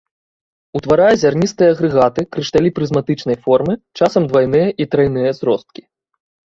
Утварае 0.79 1.11
зярністыя 1.23 1.69
агрэгаты, 1.75 2.21
крышталі 2.37 2.69
прызматычнай 2.81 3.37
формы, 3.45 3.73
часам 4.01 4.23
двайныя 4.35 4.67
і 4.85 4.93
трайныя 4.97 5.31
зросткі. 5.45 5.81